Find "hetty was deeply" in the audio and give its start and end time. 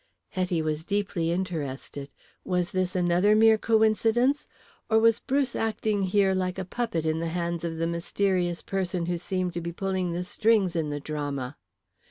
0.29-1.29